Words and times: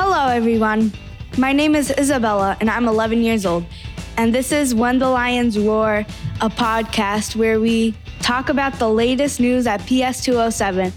Hello, 0.00 0.28
everyone. 0.28 0.92
My 1.38 1.52
name 1.52 1.74
is 1.74 1.90
Isabella, 1.90 2.56
and 2.60 2.70
I'm 2.70 2.86
11 2.86 3.20
years 3.20 3.44
old. 3.44 3.66
And 4.16 4.32
this 4.32 4.52
is 4.52 4.72
When 4.72 5.00
the 5.00 5.08
Lions 5.08 5.58
Roar, 5.58 6.06
a 6.40 6.48
podcast 6.48 7.34
where 7.34 7.58
we 7.58 7.96
talk 8.20 8.48
about 8.48 8.78
the 8.78 8.88
latest 8.88 9.40
news 9.40 9.66
at 9.66 9.80
PS207. 9.80 10.92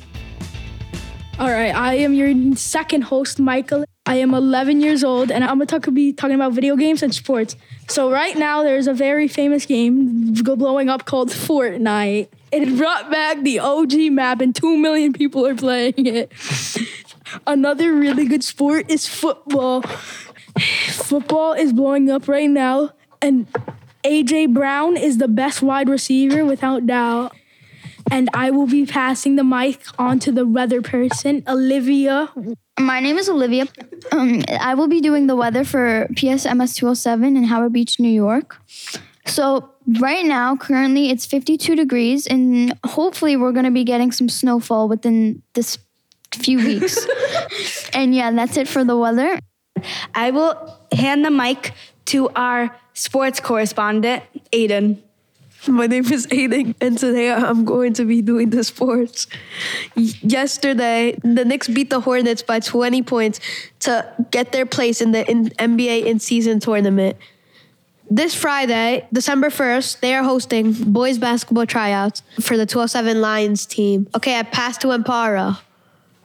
All 1.39 1.49
right, 1.49 1.73
I 1.73 1.95
am 1.95 2.13
your 2.13 2.55
second 2.55 3.01
host, 3.01 3.39
Michael. 3.39 3.85
I 4.05 4.17
am 4.17 4.35
11 4.35 4.81
years 4.81 5.03
old, 5.03 5.31
and 5.31 5.43
I'm 5.43 5.57
gonna 5.57 5.91
be 5.91 6.13
talking 6.13 6.35
about 6.35 6.53
video 6.53 6.75
games 6.75 7.01
and 7.01 7.11
sports. 7.11 7.55
So 7.89 8.11
right 8.11 8.37
now, 8.37 8.61
there's 8.61 8.85
a 8.85 8.93
very 8.93 9.27
famous 9.27 9.65
game 9.65 10.31
blowing 10.31 10.89
up 10.89 11.05
called 11.05 11.31
Fortnite. 11.31 12.27
It 12.51 12.77
brought 12.77 13.09
back 13.09 13.41
the 13.41 13.61
OG 13.61 14.11
map, 14.11 14.41
and 14.41 14.53
two 14.53 14.77
million 14.77 15.11
people 15.11 15.47
are 15.47 15.55
playing 15.55 16.05
it. 16.05 16.31
Another 17.47 17.93
really 17.93 18.25
good 18.25 18.43
sport 18.43 18.89
is 18.89 19.07
football. 19.07 19.83
Football 20.89 21.53
is 21.53 21.73
blowing 21.73 22.09
up 22.09 22.27
right 22.27 22.49
now, 22.49 22.91
and 23.21 23.47
AJ 24.03 24.53
Brown 24.53 24.97
is 24.97 25.17
the 25.17 25.27
best 25.27 25.61
wide 25.61 25.89
receiver 25.89 26.45
without 26.45 26.85
doubt. 26.85 27.35
And 28.09 28.29
I 28.33 28.51
will 28.51 28.67
be 28.67 28.85
passing 28.85 29.35
the 29.35 29.43
mic 29.43 29.79
on 29.97 30.19
to 30.19 30.31
the 30.31 30.45
weather 30.45 30.81
person, 30.81 31.43
Olivia. 31.47 32.29
My 32.79 32.99
name 32.99 33.17
is 33.17 33.29
Olivia. 33.29 33.67
Um, 34.11 34.43
I 34.49 34.73
will 34.73 34.87
be 34.87 34.99
doing 34.99 35.27
the 35.27 35.35
weather 35.35 35.63
for 35.63 36.07
PSMS 36.13 36.75
207 36.75 37.37
in 37.37 37.43
Howard 37.45 37.71
Beach, 37.71 37.99
New 37.99 38.09
York. 38.09 38.57
So, 39.25 39.69
right 39.99 40.25
now, 40.25 40.57
currently 40.57 41.09
it's 41.09 41.25
52 41.25 41.75
degrees, 41.75 42.27
and 42.27 42.77
hopefully, 42.85 43.37
we're 43.37 43.51
going 43.51 43.65
to 43.65 43.71
be 43.71 43.83
getting 43.83 44.11
some 44.11 44.27
snowfall 44.27 44.89
within 44.89 45.43
this 45.53 45.77
few 46.35 46.57
weeks. 46.57 47.07
and 47.93 48.13
yeah, 48.13 48.31
that's 48.31 48.57
it 48.57 48.67
for 48.67 48.83
the 48.83 48.97
weather. 48.97 49.39
I 50.13 50.31
will 50.31 50.79
hand 50.91 51.25
the 51.25 51.31
mic 51.31 51.73
to 52.05 52.29
our 52.29 52.75
sports 52.93 53.39
correspondent, 53.39 54.23
Aiden. 54.51 55.01
My 55.67 55.85
name 55.85 56.11
is 56.11 56.25
Aiden, 56.27 56.73
and 56.81 56.97
today 56.97 57.31
I'm 57.31 57.65
going 57.65 57.93
to 57.93 58.05
be 58.05 58.23
doing 58.23 58.49
the 58.49 58.63
sports. 58.63 59.27
Yesterday, 59.95 61.19
the 61.23 61.45
Knicks 61.45 61.67
beat 61.67 61.91
the 61.91 61.99
Hornets 61.99 62.41
by 62.41 62.59
20 62.59 63.03
points 63.03 63.39
to 63.81 64.11
get 64.31 64.51
their 64.51 64.65
place 64.65 65.01
in 65.01 65.11
the 65.11 65.29
in 65.29 65.49
NBA 65.49 66.05
in 66.05 66.19
season 66.19 66.59
tournament. 66.59 67.15
This 68.09 68.33
Friday, 68.33 69.07
December 69.13 69.49
1st, 69.49 69.99
they 70.01 70.15
are 70.15 70.23
hosting 70.23 70.73
boys 70.73 71.17
basketball 71.17 71.65
tryouts 71.67 72.23
for 72.41 72.57
the 72.57 72.65
207 72.65 73.21
Lions 73.21 73.65
team. 73.65 74.07
Okay, 74.15 74.37
I 74.37 74.43
pass 74.43 74.77
to 74.79 74.87
Amparo. 74.87 75.59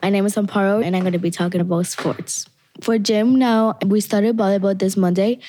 My 0.07 0.11
name 0.11 0.25
is 0.25 0.37
Amparo, 0.37 0.85
and 0.85 0.95
I'm 0.95 1.03
going 1.03 1.15
to 1.15 1.19
be 1.19 1.33
talking 1.33 1.61
about 1.61 1.85
sports. 1.87 2.47
For 2.81 2.97
gym 2.97 3.35
now, 3.35 3.77
we 3.85 4.01
started 4.01 4.37
volleyball 4.37 4.79
this 4.79 4.97
Monday, 4.97 5.41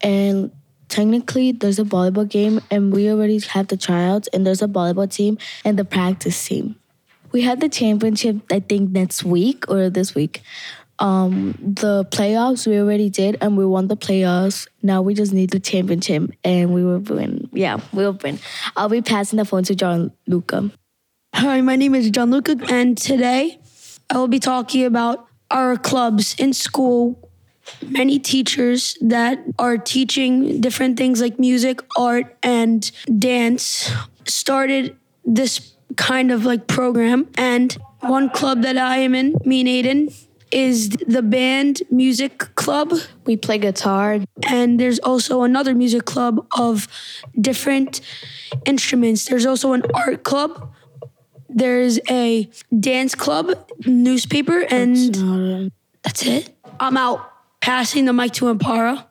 and 0.00 0.52
technically 0.88 1.50
there's 1.50 1.80
a 1.80 1.82
volleyball 1.82 2.28
game, 2.28 2.60
and 2.70 2.92
we 2.92 3.10
already 3.10 3.40
have 3.40 3.66
the 3.66 3.76
tryouts, 3.76 4.28
and 4.28 4.46
there's 4.46 4.62
a 4.62 4.68
volleyball 4.68 5.10
team 5.10 5.36
and 5.64 5.76
the 5.76 5.84
practice 5.84 6.46
team. 6.46 6.76
We 7.32 7.42
had 7.42 7.60
the 7.60 7.68
championship, 7.68 8.36
I 8.52 8.60
think, 8.60 8.92
next 8.92 9.24
week 9.24 9.68
or 9.68 9.90
this 9.90 10.14
week. 10.14 10.42
Um, 11.00 11.58
the 11.60 12.04
playoffs 12.04 12.68
we 12.68 12.78
already 12.78 13.10
did, 13.10 13.36
and 13.40 13.56
we 13.56 13.66
won 13.66 13.88
the 13.88 13.96
playoffs. 13.96 14.68
Now 14.80 15.02
we 15.02 15.14
just 15.14 15.32
need 15.32 15.50
the 15.50 15.58
championship, 15.58 16.30
and 16.44 16.72
we 16.72 16.84
will 16.84 17.00
win. 17.00 17.50
Yeah, 17.52 17.80
we 17.92 18.04
will 18.04 18.16
win. 18.22 18.38
I'll 18.76 18.88
be 18.88 19.02
passing 19.02 19.38
the 19.38 19.44
phone 19.44 19.64
to 19.64 19.74
John 19.74 20.12
Luca. 20.28 20.70
Hi, 21.34 21.60
my 21.62 21.74
name 21.74 21.96
is 21.96 22.10
Gianluca, 22.10 22.56
and 22.68 22.96
today 22.96 23.58
I 24.10 24.18
will 24.18 24.28
be 24.28 24.38
talking 24.38 24.84
about 24.84 25.26
our 25.50 25.76
clubs 25.76 26.34
in 26.38 26.52
school. 26.52 27.30
Many 27.82 28.18
teachers 28.18 28.96
that 29.00 29.38
are 29.58 29.78
teaching 29.78 30.60
different 30.60 30.98
things 30.98 31.20
like 31.20 31.38
music, 31.38 31.80
art, 31.96 32.36
and 32.42 32.90
dance 33.18 33.90
started 34.26 34.96
this 35.24 35.72
kind 35.96 36.30
of 36.30 36.44
like 36.44 36.66
program. 36.66 37.30
And 37.36 37.72
one 38.00 38.28
club 38.28 38.62
that 38.62 38.76
I 38.76 38.98
am 38.98 39.14
in, 39.14 39.34
me 39.44 39.60
and 39.60 39.68
Aiden, 39.68 40.26
is 40.50 40.90
the 40.90 41.22
band 41.22 41.82
music 41.90 42.38
club. 42.54 42.92
We 43.24 43.36
play 43.36 43.58
guitar. 43.58 44.20
And 44.46 44.78
there's 44.78 44.98
also 45.00 45.42
another 45.42 45.74
music 45.74 46.04
club 46.04 46.46
of 46.56 46.86
different 47.40 48.00
instruments. 48.66 49.24
There's 49.24 49.46
also 49.46 49.72
an 49.72 49.82
art 49.94 50.22
club 50.22 50.72
there's 51.54 52.00
a 52.10 52.50
dance 52.78 53.14
club, 53.14 53.54
newspaper, 53.86 54.66
and 54.70 55.70
that's 56.02 56.26
it. 56.26 56.50
I'm 56.80 56.96
out 56.96 57.20
passing 57.60 58.04
the 58.04 58.12
mic 58.12 58.32
to 58.34 58.46
Amparo. 58.46 59.06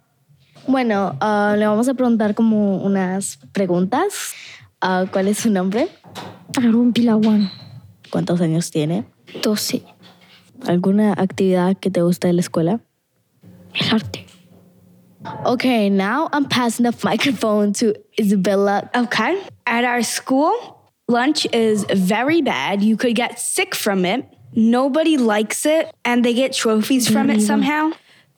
Bueno, 0.68 1.18
uh, 1.20 1.56
le 1.58 1.66
vamos 1.66 1.88
a 1.88 1.94
preguntar 1.94 2.36
como 2.36 2.84
unas 2.84 3.38
preguntas. 3.54 4.34
Uh, 4.82 5.06
¿Cuál 5.08 5.28
es 5.28 5.40
su 5.40 5.50
nombre? 5.50 5.88
Aaron 6.58 6.94
Pilawan. 6.94 7.50
¿Cuántos 8.10 8.42
años 8.42 8.70
tiene? 8.70 9.06
12. 9.42 9.84
¿Alguna 10.68 11.14
actividad 11.14 11.78
que 11.78 11.90
te 11.90 12.02
gusta 12.02 12.28
de 12.28 12.34
la 12.34 12.42
escuela? 12.42 12.80
El 13.74 13.96
arte. 13.96 14.26
Okay, 15.46 15.90
now 15.90 16.30
I'm 16.34 16.46
passing 16.46 16.84
the 16.84 16.96
microphone 17.04 17.74
to 17.74 17.94
Isabella. 18.20 18.90
Okay. 18.94 19.42
At 19.66 19.86
our 19.86 20.04
school, 20.04 20.54
lunch 21.08 21.46
is 21.54 21.86
very 21.92 22.42
bad. 22.42 22.82
You 22.82 22.98
could 22.98 23.16
get 23.16 23.40
sick 23.40 23.76
from 23.76 24.06
it. 24.06 24.26
Nobody 24.56 25.18
likes 25.18 25.66
it, 25.66 25.94
and 26.06 26.24
they 26.24 26.34
get 26.34 26.54
trophies 26.54 27.10
from 27.10 27.30
it 27.30 27.38
mm-hmm. 27.38 27.46
somehow. 27.46 27.92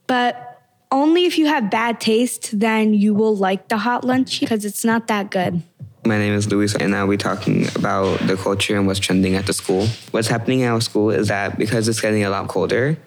But 0.08 0.62
only 0.92 1.26
if 1.26 1.38
you 1.38 1.48
have 1.48 1.70
bad 1.70 2.00
taste, 2.00 2.58
then 2.58 2.94
you 2.94 3.14
will 3.14 3.36
like 3.36 3.68
the 3.68 3.78
hot 3.78 4.06
lunch 4.06 4.40
because 4.40 4.64
it's 4.64 4.86
not 4.86 5.08
that 5.08 5.30
good. 5.30 5.62
My 6.06 6.18
name 6.18 6.34
is 6.34 6.50
Luis, 6.50 6.76
and 6.76 6.96
I'll 6.96 7.08
be 7.08 7.18
talking 7.18 7.68
about 7.76 8.20
the 8.28 8.38
culture 8.38 8.78
and 8.78 8.86
what's 8.86 9.00
trending 9.00 9.36
at 9.36 9.48
the 9.48 9.54
school. 9.54 9.88
What's 10.12 10.28
happening 10.28 10.62
at 10.64 10.72
our 10.72 10.80
school 10.80 11.10
is 11.10 11.28
that 11.30 11.58
because 11.58 11.88
it's 11.88 12.00
getting 12.00 12.24
a 12.24 12.30
lot 12.30 12.48
colder, 12.48 12.98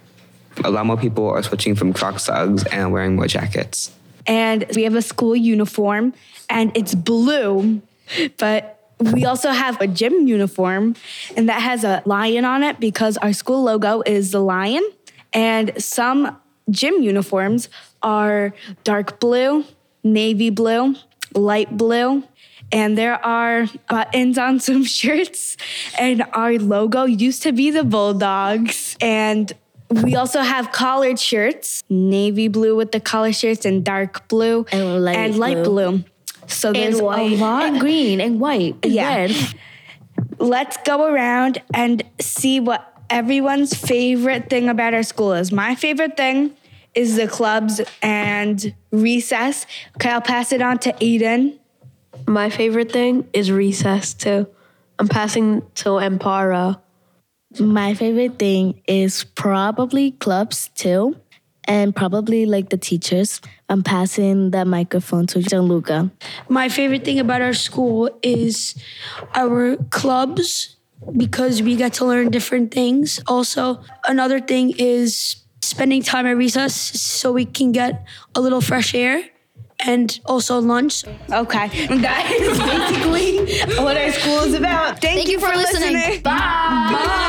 a 0.64 0.70
lot 0.70 0.84
more 0.84 0.96
people 0.96 1.28
are 1.30 1.42
switching 1.42 1.76
from 1.76 1.92
Crocs 1.92 2.26
to 2.26 2.32
Uggs 2.32 2.66
and 2.72 2.92
wearing 2.92 3.14
more 3.14 3.28
jackets. 3.28 3.92
And 4.26 4.64
we 4.74 4.82
have 4.82 4.96
a 4.96 5.02
school 5.02 5.36
uniform, 5.36 6.12
and 6.50 6.76
it's 6.76 6.94
blue, 6.94 7.80
but 8.36 8.77
we 9.00 9.24
also 9.24 9.50
have 9.50 9.80
a 9.80 9.86
gym 9.86 10.26
uniform, 10.26 10.94
and 11.36 11.48
that 11.48 11.62
has 11.62 11.84
a 11.84 12.02
lion 12.04 12.44
on 12.44 12.62
it 12.62 12.80
because 12.80 13.16
our 13.18 13.32
school 13.32 13.62
logo 13.62 14.02
is 14.02 14.32
the 14.32 14.40
lion. 14.40 14.88
And 15.32 15.80
some 15.82 16.36
gym 16.70 17.02
uniforms 17.02 17.68
are 18.02 18.54
dark 18.84 19.20
blue, 19.20 19.64
navy 20.02 20.50
blue, 20.50 20.96
light 21.34 21.76
blue, 21.76 22.24
and 22.72 22.98
there 22.98 23.24
are 23.24 23.66
buttons 23.88 24.38
on 24.38 24.60
some 24.68 24.84
shirts. 24.84 25.56
And 25.98 26.24
our 26.32 26.54
logo 26.54 27.04
used 27.04 27.42
to 27.44 27.52
be 27.52 27.70
the 27.70 27.84
Bulldogs. 27.84 28.96
And 29.00 29.52
we 29.90 30.16
also 30.16 30.40
have 30.42 30.70
collared 30.72 31.18
shirts, 31.18 31.82
navy 31.88 32.48
blue 32.48 32.76
with 32.76 32.92
the 32.92 33.00
collar 33.00 33.32
shirts, 33.32 33.64
and 33.64 33.84
dark 33.84 34.28
blue 34.28 34.66
And 34.70 35.04
light 35.04 35.16
and 35.16 35.38
light 35.38 35.64
blue. 35.64 35.90
blue. 35.92 36.04
So 36.48 36.72
there's 36.72 36.98
a 36.98 37.04
white. 37.04 37.38
lot. 37.38 37.62
And 37.64 37.80
green 37.80 38.20
and 38.20 38.40
white 38.40 38.76
and 38.82 38.92
Yeah. 38.92 39.08
red. 39.16 39.36
Let's 40.38 40.76
go 40.84 41.04
around 41.06 41.62
and 41.72 42.02
see 42.20 42.60
what 42.60 42.92
everyone's 43.10 43.74
favorite 43.74 44.50
thing 44.50 44.68
about 44.68 44.94
our 44.94 45.02
school 45.02 45.32
is. 45.32 45.52
My 45.52 45.74
favorite 45.74 46.16
thing 46.16 46.52
is 46.94 47.16
the 47.16 47.28
clubs 47.28 47.80
and 48.02 48.74
recess. 48.90 49.66
Okay, 49.96 50.10
I'll 50.10 50.20
pass 50.20 50.52
it 50.52 50.62
on 50.62 50.78
to 50.78 50.92
Aiden. 50.94 51.58
My 52.26 52.50
favorite 52.50 52.90
thing 52.92 53.28
is 53.32 53.52
recess, 53.52 54.14
too. 54.14 54.46
I'm 54.98 55.08
passing 55.08 55.62
to 55.76 55.90
Amparo. 55.90 56.80
My 57.60 57.94
favorite 57.94 58.38
thing 58.38 58.82
is 58.86 59.24
probably 59.24 60.10
clubs 60.12 60.70
too, 60.74 61.16
and 61.68 61.94
probably 61.94 62.46
like 62.46 62.70
the 62.70 62.78
teachers. 62.78 63.40
I'm 63.68 63.82
passing 63.82 64.50
the 64.50 64.64
microphone 64.64 65.26
to 65.28 65.42
Gianluca. 65.42 66.10
My 66.48 66.68
favorite 66.68 67.04
thing 67.04 67.20
about 67.20 67.42
our 67.42 67.52
school 67.52 68.10
is 68.22 68.74
our 69.34 69.76
clubs 69.90 70.76
because 71.16 71.62
we 71.62 71.76
get 71.76 71.92
to 71.94 72.06
learn 72.06 72.30
different 72.30 72.72
things. 72.72 73.20
Also, 73.26 73.80
another 74.08 74.40
thing 74.40 74.74
is 74.78 75.36
spending 75.60 76.02
time 76.02 76.26
at 76.26 76.36
recess 76.36 76.74
so 76.74 77.32
we 77.32 77.44
can 77.44 77.72
get 77.72 78.04
a 78.34 78.40
little 78.40 78.62
fresh 78.62 78.94
air 78.94 79.22
and 79.80 80.18
also 80.24 80.58
lunch. 80.58 81.04
Okay, 81.30 81.68
that 81.98 82.32
is 82.40 82.58
basically 82.58 83.84
what 83.84 83.96
our 83.96 84.10
school 84.12 84.40
is 84.40 84.54
about. 84.54 85.00
Thank, 85.00 85.18
Thank 85.18 85.28
you 85.28 85.38
for 85.38 85.54
listening. 85.54 86.22
Bye. 86.22 86.32
Bye. 86.32 87.24